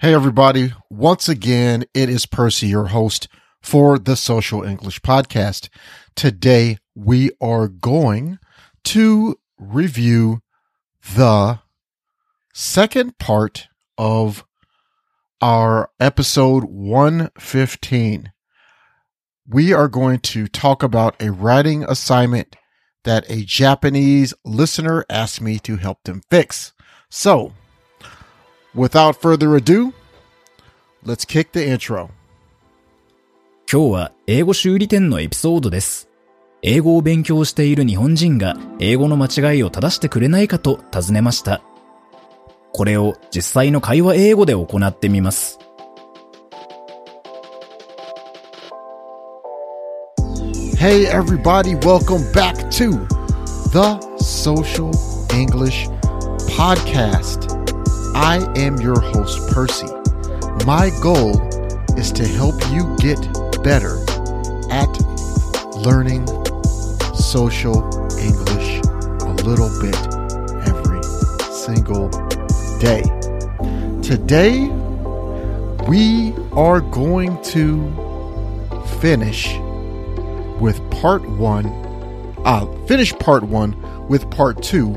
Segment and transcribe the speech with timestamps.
[0.00, 0.74] Hey, everybody.
[0.88, 3.26] Once again, it is Percy, your host
[3.60, 5.70] for the Social English Podcast.
[6.14, 8.38] Today, we are going
[8.84, 10.40] to review
[11.16, 11.58] the
[12.54, 13.66] second part
[13.98, 14.44] of
[15.40, 18.32] our episode 115.
[19.48, 22.54] We are going to talk about a writing assignment
[23.02, 26.72] that a Japanese listener asked me to help them fix.
[27.10, 27.52] So,
[28.78, 29.92] without further ado,
[31.04, 32.10] let's kick the intro.
[33.70, 36.08] 今日は英語修理店のエピソードです。
[36.62, 41.60] 英語を勉強している日本人が英語の間違いを正してくれないかと尋ねました。
[42.72, 45.58] これを実際の会話英語で行ってみます。
[50.78, 52.92] Hey, everybody, welcome back to
[53.72, 54.92] the Social
[55.34, 55.88] English
[56.56, 57.57] Podcast.
[58.20, 59.86] I am your host, Percy.
[60.66, 61.40] My goal
[61.96, 63.16] is to help you get
[63.62, 64.00] better
[64.72, 64.90] at
[65.76, 66.26] learning
[67.14, 67.76] social
[68.18, 68.80] English
[69.22, 69.94] a little bit
[70.66, 71.00] every
[71.52, 72.08] single
[72.80, 73.04] day.
[74.02, 74.66] Today,
[75.86, 77.88] we are going to
[79.00, 79.56] finish
[80.58, 81.66] with part one,
[82.44, 83.76] uh, finish part one
[84.08, 84.96] with part two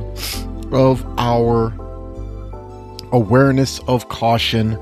[0.71, 1.80] of our
[3.11, 4.77] awareness of caution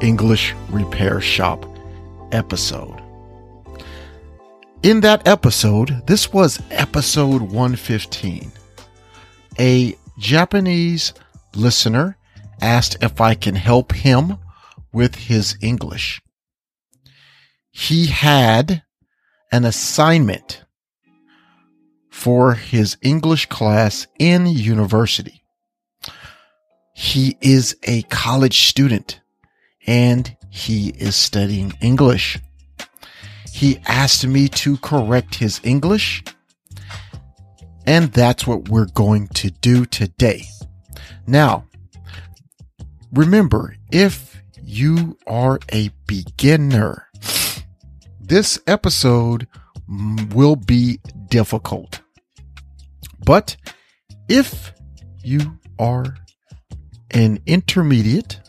[0.00, 1.66] English repair shop
[2.32, 3.00] episode.
[4.82, 8.52] In that episode, this was episode 115.
[9.58, 11.12] A Japanese
[11.54, 12.16] listener
[12.60, 14.38] asked if I can help him
[14.92, 16.20] with his English.
[17.70, 18.82] He had
[19.52, 20.64] an assignment
[22.10, 25.42] for his English class in university.
[26.98, 29.20] He is a college student
[29.86, 32.38] and he is studying English.
[33.52, 36.24] He asked me to correct his English,
[37.86, 40.44] and that's what we're going to do today.
[41.26, 41.66] Now,
[43.12, 47.08] remember, if you are a beginner,
[48.18, 49.46] this episode
[50.34, 52.00] will be difficult.
[53.22, 53.58] But
[54.30, 54.72] if
[55.22, 56.16] you are
[57.10, 58.40] an intermediate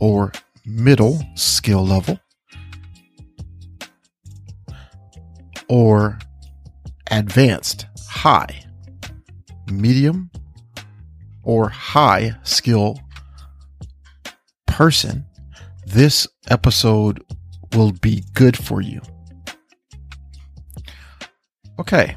[0.00, 0.32] or
[0.64, 2.18] middle skill level
[5.68, 6.18] or
[7.10, 8.64] advanced high,
[9.70, 10.30] medium,
[11.42, 12.98] or high skill
[14.66, 15.24] person,
[15.86, 17.22] this episode
[17.74, 19.00] will be good for you.
[21.78, 22.16] Okay,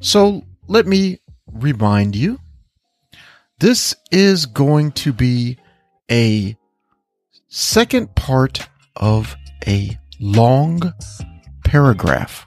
[0.00, 1.18] so let me
[1.52, 2.38] remind you
[3.60, 5.58] this is going to be
[6.10, 6.56] a
[7.48, 8.66] second part
[8.96, 10.80] of a long
[11.64, 12.46] paragraph.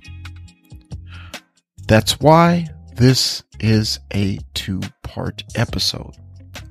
[1.88, 2.66] That's why
[2.96, 6.16] this is a two part episode.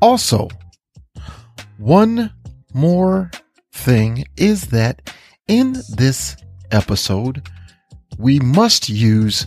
[0.00, 0.48] Also,
[1.78, 2.32] one
[2.74, 3.30] more
[3.72, 5.14] thing is that
[5.46, 6.36] in this
[6.72, 7.48] episode,
[8.18, 9.46] we must use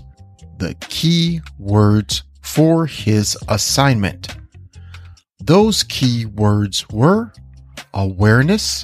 [0.58, 4.38] the key words for his assignment.
[5.46, 7.32] Those key words were
[7.94, 8.84] awareness,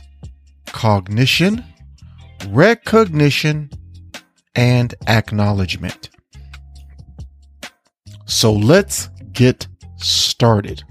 [0.67, 1.65] cognition,
[2.49, 3.71] recognition,
[4.53, 6.11] and acknowledgement.
[8.25, 9.65] So let's get
[9.97, 10.83] started.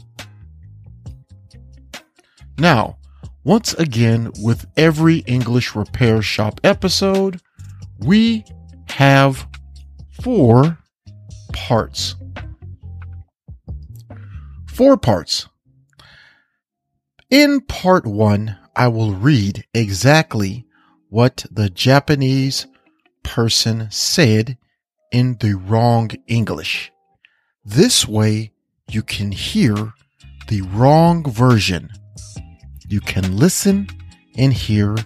[2.59, 2.99] Now,
[3.45, 7.41] once again, with every English repair shop episode,
[8.01, 8.45] we
[8.89, 9.47] have
[10.21, 10.79] four
[11.53, 12.17] parts.
[14.67, 15.47] Four parts.
[17.31, 20.67] In part one, I will read exactly
[21.11, 22.67] what the Japanese
[23.23, 24.59] person said
[25.13, 26.91] in the wrong English.
[27.65, 28.51] This way,
[28.89, 29.93] you can hear
[30.49, 31.91] the wrong version.
[32.89, 33.87] You can listen
[34.37, 34.97] and hear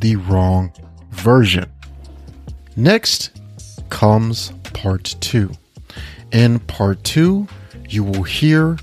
[0.00, 0.72] the wrong
[1.10, 1.70] version.
[2.74, 3.38] Next
[3.90, 5.50] comes part two.
[6.32, 7.48] In part two,
[7.86, 8.78] you will hear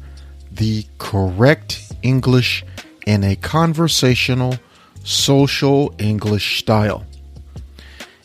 [0.51, 2.63] the correct English
[3.05, 4.55] in a conversational,
[5.03, 7.05] social English style.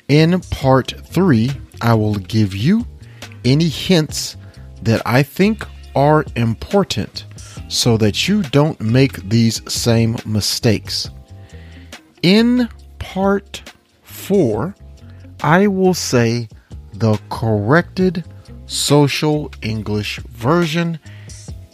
[0.08, 2.86] In part three, I will give you
[3.44, 4.36] any hints
[4.82, 7.24] that I think are important
[7.68, 11.10] so that you don't make these same mistakes.
[12.22, 13.62] In part
[14.02, 14.74] four,
[15.42, 16.48] I will say
[16.94, 18.24] the corrected
[18.66, 20.98] social English version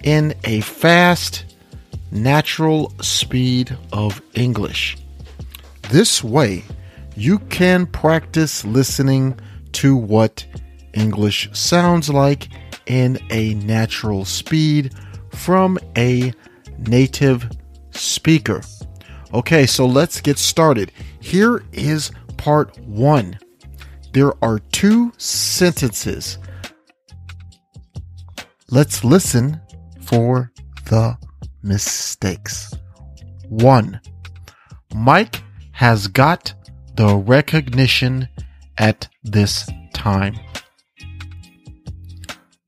[0.03, 1.45] in a fast,
[2.15, 4.97] natural speed of English.
[5.91, 6.65] This way,
[7.17, 9.39] you can practice listening
[9.73, 10.47] to what
[10.95, 12.49] English sounds like
[12.87, 14.95] in a natural speed
[15.31, 16.33] from a
[16.79, 17.51] native
[17.91, 18.63] speaker.
[19.33, 20.93] Okay, so let's get started.
[21.21, 23.39] Here is part one.
[24.13, 26.39] There are two sentences.
[28.71, 29.61] Let's listen
[30.03, 30.53] for
[30.85, 31.17] the
[31.65, 32.73] mistakes.
[33.49, 34.01] One,
[34.95, 36.55] Mike has got
[36.95, 38.29] the recognition
[38.79, 40.37] at this time.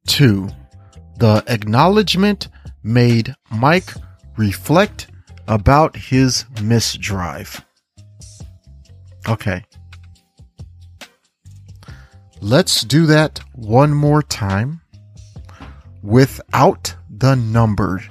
[0.06, 0.48] Two,
[1.18, 2.48] the acknowledgement
[2.82, 3.92] made Mike
[4.36, 5.08] reflect
[5.48, 7.62] about his misdrive.
[9.28, 9.64] Okay.
[12.40, 14.80] Let's do that one more time
[16.02, 18.02] without the number,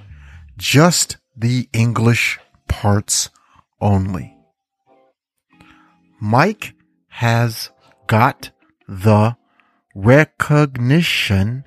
[0.58, 3.30] just the English parts
[3.82, 4.36] only.
[6.20, 6.74] Mike
[7.10, 7.70] has
[8.08, 8.52] got
[8.88, 9.36] the
[9.94, 11.66] recognition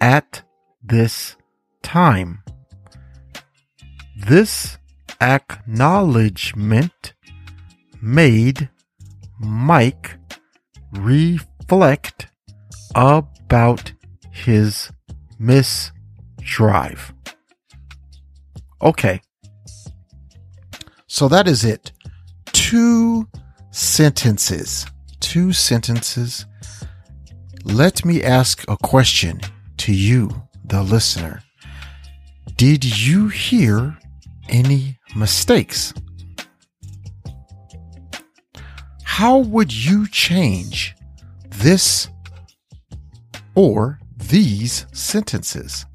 [0.00, 0.42] at
[0.82, 1.36] this
[1.82, 2.42] time.
[4.16, 4.78] This
[5.20, 7.14] acknowledgement
[8.00, 8.68] made
[9.38, 10.16] Mike
[10.92, 12.28] reflect
[12.94, 13.92] about
[14.30, 14.90] his
[15.40, 17.12] misdrive.
[18.80, 19.20] Okay.
[21.06, 21.92] So that is it.
[22.46, 23.28] Two
[23.70, 24.86] sentences.
[25.20, 26.46] Two sentences.
[27.64, 29.40] Let me ask a question
[29.78, 31.42] to you, the listener.
[32.56, 33.96] Did you hear
[34.48, 35.92] any mistakes?
[39.04, 40.94] How would you change
[41.48, 42.08] this
[43.54, 45.86] or these sentences?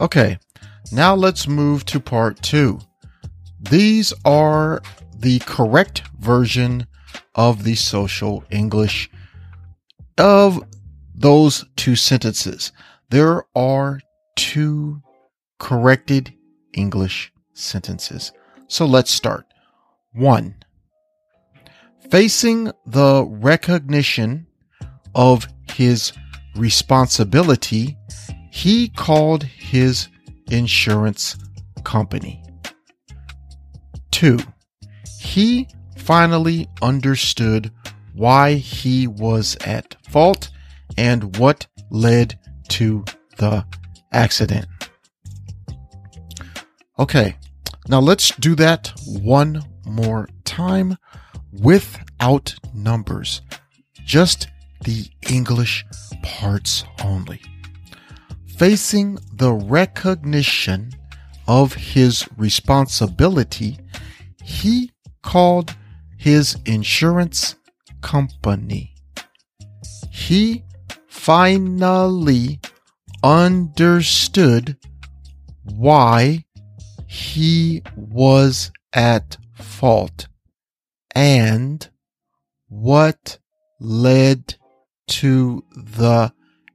[0.00, 0.38] Okay,
[0.94, 2.80] now let's move to part two.
[3.60, 4.80] These are
[5.16, 6.86] the correct version
[7.34, 9.10] of the social English
[10.18, 10.62] of
[11.14, 12.72] those two sentences.
[13.10, 14.00] There are
[14.36, 15.02] two
[15.58, 16.32] corrected
[16.72, 18.32] English sentences.
[18.68, 19.46] So let's start.
[20.12, 20.54] One,
[22.10, 24.46] facing the recognition
[25.14, 26.12] of his
[26.54, 27.96] responsibility,
[28.50, 30.08] he called his
[30.48, 31.36] insurance
[31.84, 32.42] company.
[34.10, 34.38] Two,
[35.20, 37.70] he finally understood
[38.14, 40.50] why he was at fault
[40.96, 42.38] and what led
[42.68, 43.04] to
[43.38, 43.64] the
[44.12, 44.66] accident.
[46.98, 47.36] Okay,
[47.88, 50.96] now let's do that one more time
[51.52, 53.42] without numbers,
[54.04, 54.48] just
[54.84, 55.84] the English
[56.22, 57.40] parts only.
[58.58, 60.92] Facing the recognition
[61.48, 63.78] of his responsibility,
[64.42, 64.92] he
[65.22, 65.74] called
[66.16, 67.56] his insurance
[68.00, 68.94] company.
[70.10, 70.64] He
[71.08, 72.60] finally
[73.22, 74.76] understood
[75.64, 76.44] why
[77.06, 80.28] he was at fault
[81.14, 81.88] and
[82.68, 83.38] what
[83.80, 84.54] led
[85.08, 86.32] to the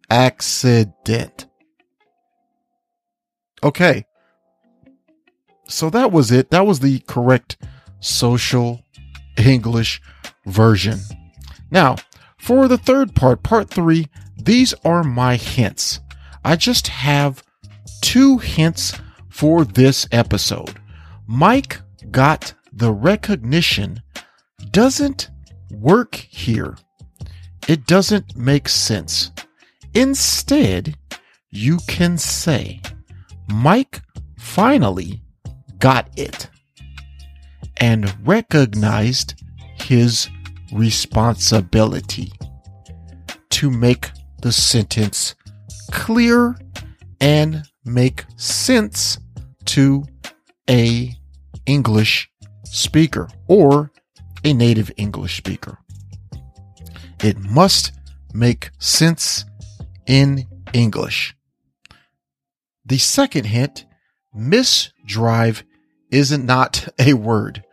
[0.10, 1.49] accident.
[3.64, 4.06] Okay.
[5.68, 6.50] So that was it.
[6.50, 7.58] That was the correct
[8.00, 8.84] social
[9.38, 10.02] English
[10.46, 11.00] version.
[11.72, 11.98] Now,
[12.38, 16.00] for the third part, part three, these are my hints.
[16.44, 17.44] I just have
[18.02, 18.94] two hints
[19.30, 20.80] for this episode.
[21.28, 24.02] Mike got the recognition
[24.72, 25.30] doesn't
[25.72, 26.78] work here.
[27.68, 29.32] It doesn't make sense.
[29.94, 30.96] Instead,
[31.52, 32.82] you can say,
[33.52, 34.02] Mike
[34.38, 35.22] finally
[35.80, 36.50] got it
[37.78, 39.42] and recognized
[39.76, 40.30] his
[40.74, 42.32] responsibility
[43.50, 45.36] to make the sentence
[45.92, 46.56] clear
[47.20, 49.18] and make sense
[49.66, 50.04] to
[50.70, 51.16] a
[51.66, 52.30] English
[52.64, 53.92] speaker or
[54.44, 55.78] a native English speaker.
[57.24, 57.92] It must
[58.34, 59.46] make sense
[60.08, 61.36] in English.
[62.90, 63.86] The second hint,
[64.36, 65.62] misdrive
[66.10, 67.64] isn't not a word.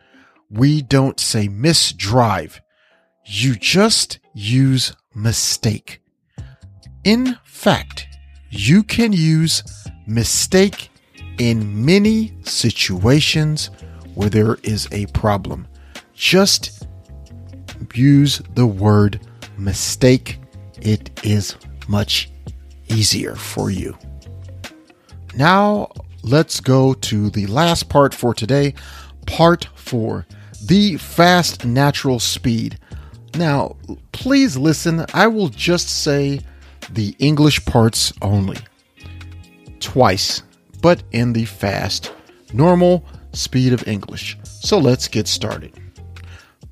[0.51, 2.59] We don't say misdrive.
[3.25, 6.01] You just use mistake.
[7.03, 8.07] In fact,
[8.51, 9.63] you can use
[10.05, 10.89] mistake
[11.39, 13.71] in many situations
[14.13, 15.67] where there is a problem.
[16.13, 16.85] Just
[17.95, 19.19] use the word
[19.57, 20.39] mistake.
[20.79, 21.55] It is
[21.87, 22.29] much
[22.87, 23.97] easier for you.
[25.37, 25.91] Now,
[26.23, 28.73] let's go to the last part for today,
[29.25, 30.25] part four
[30.65, 32.79] the fast natural speed.
[33.37, 33.75] Now,
[34.11, 36.41] please listen, I will just say
[36.89, 38.57] the English parts only.
[39.79, 40.41] Twice,
[40.81, 42.11] but in the fast,
[42.53, 44.37] normal speed of English.
[44.43, 45.86] So let's get started.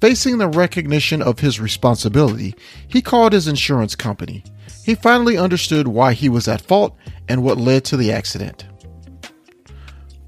[0.01, 2.55] Facing the recognition of his responsibility,
[2.89, 4.45] he called his insurance company.
[4.85, 6.97] He finally understood why he was at fault
[7.29, 8.65] and what led to the accident.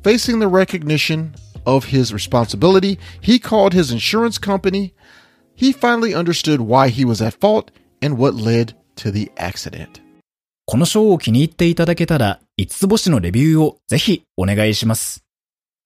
[0.05, 4.95] Facing the recognition of his responsibility, he called his insurance company.
[5.55, 7.71] He finally understood why he was at fault
[8.02, 10.00] and what led to the accident.
[10.64, 15.25] この章を気に入っていただけたら、5つ星のレビューをぜひお願いします。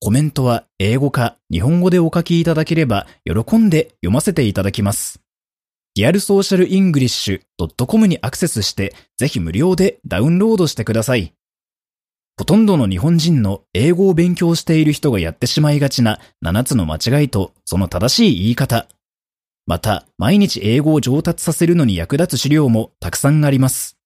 [0.03, 5.22] コメントは英語か日本語でお書きいただければ喜んで読ませていただきます。
[5.93, 11.36] リアルソーシャルイングリッシュ .com にアクセスしてぜひ無料でダウンロードしてください。
[12.36, 18.88] ほとんどの日本人の英語を勉強している人がやってしまいがちな7つの間違いとその正しい言い方。
[19.67, 24.00] また、毎日英語を上達させるのに役立つ資料もたくさんあります。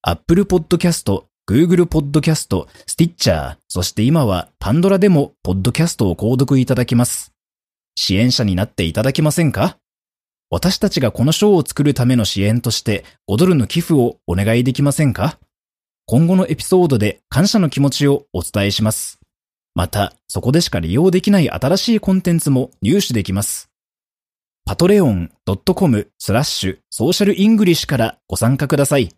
[0.00, 7.32] Apple Podcast、Google Podcast、Stitcher、そして今は Pandora でも Podcast を購読いただきます。
[7.96, 9.76] 支援者になっていただけませんか？
[10.50, 15.38] 私たちがこの賞を作るための支援として5ドルの寄付をお願いできませんか？
[16.06, 19.20] 今後のエピソードで感謝の気持ちをお伝えします。
[19.74, 23.68] また、そこでしか利用できない新しいコンテンツも入手できます。
[24.68, 29.10] patreon.com スラッシュソーシャルイングリッシュからご参加ください。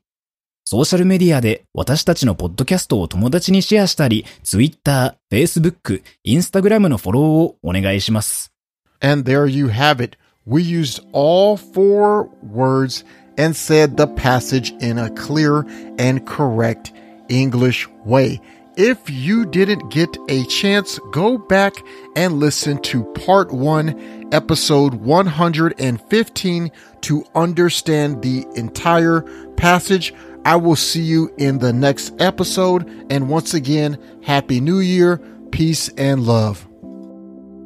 [0.66, 8.54] ソーシャルメディアで私たちのポッドキャストを友達にシェアしたり、Twitter、Facebook、Instagram のフォローをお願いします。
[9.02, 10.18] And there you have it.
[10.46, 13.04] We used all four words
[13.38, 15.66] and said the passage in a clear
[16.00, 16.94] and correct
[17.30, 18.40] English way.
[18.78, 21.74] If you didn't get a chance, go back
[22.16, 29.22] and listen to part one, episode 115 to understand the entire
[29.58, 30.14] passage.
[30.47, 32.87] I will see you in the next episode.
[33.11, 35.19] And once again, Happy New Year,
[35.51, 36.69] peace and love.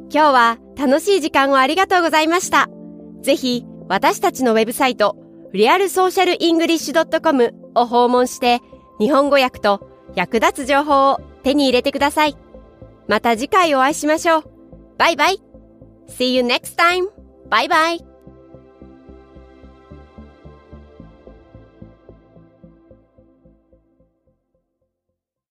[0.09, 2.69] 今日は楽しい時間をありがとうございました。
[3.21, 5.15] ぜひ私たちのウェブサイト
[5.53, 8.61] リアルソーシャルイングリッシュ .com を訪問して
[8.99, 12.35] 日本語訳と役立つ情報を手に入れてください。
[13.07, 14.43] また次回お会いしましょう。
[14.97, 15.37] バイバイ
[16.07, 17.09] !See you next time!
[17.47, 18.10] バイバイ